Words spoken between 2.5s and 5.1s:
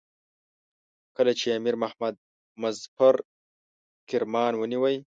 مظفر کرمان ونیوی.